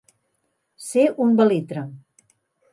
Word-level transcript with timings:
Ser 0.85 1.05
un 1.27 1.37
belitre. 1.43 1.87